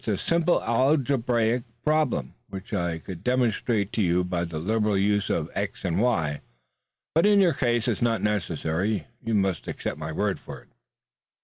It's 0.01 0.07
a 0.07 0.17
simple 0.17 0.63
algebraic 0.63 1.61
problem 1.83 2.33
which 2.49 2.73
I 2.73 2.97
could 2.97 3.23
demonstrate 3.23 3.93
to 3.93 4.01
you 4.01 4.23
by 4.23 4.45
the 4.45 4.57
liberal 4.57 4.97
use 4.97 5.29
of 5.29 5.51
x 5.53 5.85
and 5.85 6.01
y, 6.01 6.41
but 7.13 7.27
in 7.27 7.39
your 7.39 7.53
case 7.53 7.87
it's 7.87 8.01
not 8.01 8.23
necessary. 8.23 9.05
You 9.23 9.35
must 9.35 9.67
accept 9.67 9.99
my 9.99 10.11
word 10.11 10.39
for 10.39 10.59
it." 10.61 10.69